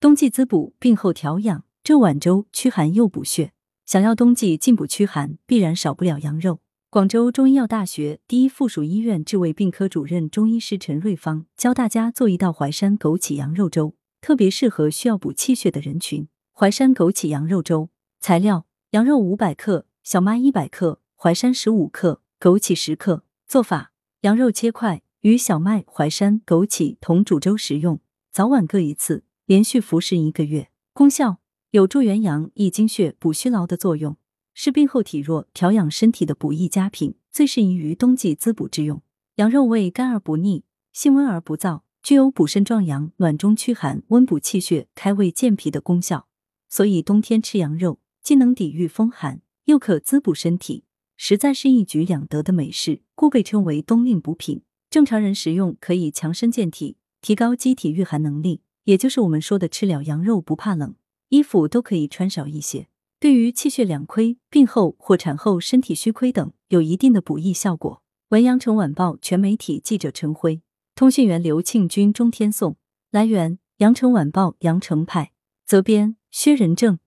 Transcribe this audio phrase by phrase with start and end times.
[0.00, 1.64] 冬季滋补，病后调养。
[1.82, 3.52] 这碗粥驱寒又补血，
[3.84, 6.60] 想要冬季进补驱寒，必然少不了羊肉。
[6.88, 16.28] 广州中医药大学第一附属医院治胃病科主任中医师陈瑞芳教大家做一道淮山枸杞羊肉粥，特别适合需要补气血的人群。
[16.52, 17.88] 淮山枸杞羊肉粥
[18.20, 23.24] 材料：羊肉五百克，小麦一百克，淮山十五克，枸杞十克。
[23.48, 23.90] 做法：
[24.20, 27.98] 羊肉切块，与小麦、淮山、枸杞同煮粥食用，
[28.30, 29.24] 早晚各一次。
[29.48, 31.38] 连续服食一个月，功效
[31.70, 34.18] 有助元阳、益精血、补虚劳的作用，
[34.52, 39.00] 是病后体弱、调养身体的补益佳品，最适宜于冬季滋补之用。
[39.36, 46.28] 羊肉味甘而不腻，性温而不燥，具有补肾壮阳、暖中驱寒、温补气血、开胃健脾的功效，
[46.68, 50.84] 所以冬天吃羊肉既能抵御风寒，又可滋补身体，
[51.16, 54.60] 实在是一举两得的美事，故被称为冬令补品。
[54.90, 58.60] 正常人食用可以强身健体，提高机体御寒能力。
[58.88, 60.94] 也就是我们说的吃了羊肉不怕冷，
[61.28, 62.88] 衣服都可以穿少一些。
[63.20, 68.02] 对于气血两亏、病后或产后身体虚亏等，有一定的补益效果。
[68.30, 70.62] 文阳城晚报全媒体记者陈辉，
[70.94, 72.78] 通讯员刘庆军、钟天颂。
[73.10, 75.32] 来源：阳城晚报阳城派，
[75.66, 76.98] 责编：薛仁正。